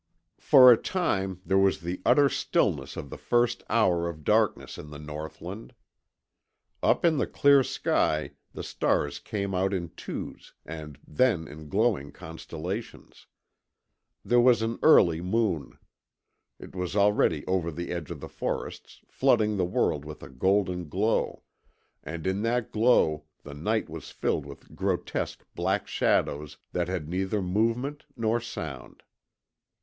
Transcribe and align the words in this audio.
For 0.39 0.71
a 0.71 0.77
time 0.81 1.41
there 1.45 1.59
was 1.59 1.81
the 1.81 2.01
utter 2.03 2.27
stillness 2.27 2.97
of 2.97 3.11
the 3.11 3.19
first 3.19 3.61
hour 3.69 4.09
of 4.09 4.23
darkness 4.23 4.79
in 4.79 4.89
the 4.89 4.97
northland. 4.97 5.75
Up 6.81 7.05
in 7.05 7.19
the 7.19 7.27
clear 7.27 7.61
sky 7.61 8.31
the 8.51 8.63
stars 8.63 9.19
came 9.19 9.53
out 9.53 9.75
in 9.75 9.89
twos 9.89 10.55
and 10.65 10.97
then 11.07 11.47
in 11.47 11.69
glowing 11.69 12.11
constellations. 12.11 13.27
There 14.25 14.39
was 14.41 14.63
an 14.63 14.79
early 14.81 15.21
moon. 15.21 15.77
It 16.57 16.75
was 16.75 16.95
already 16.95 17.45
over 17.45 17.69
the 17.69 17.91
edge 17.91 18.09
of 18.09 18.21
the 18.21 18.27
forests, 18.27 19.01
flooding 19.07 19.57
the 19.57 19.65
world 19.65 20.03
with 20.03 20.23
a 20.23 20.29
golden 20.29 20.89
glow, 20.89 21.43
and 22.03 22.25
in 22.25 22.41
that 22.41 22.71
glow 22.71 23.25
the 23.43 23.53
night 23.53 23.87
was 23.87 24.09
filled 24.09 24.47
with 24.47 24.75
grotesque 24.75 25.43
black 25.53 25.87
shadows 25.87 26.57
that 26.71 26.87
had 26.87 27.07
neither 27.07 27.39
movement 27.43 28.05
nor 28.17 28.39
sound. 28.41 29.03